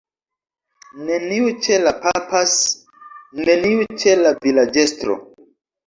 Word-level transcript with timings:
Neniu 1.09 1.51
ĉe 1.67 1.79
la 1.85 1.93
_papas_, 2.07 2.57
neniu 3.45 3.89
ĉe 4.01 4.19
la 4.27 4.37
vilaĝestro. 4.51 5.25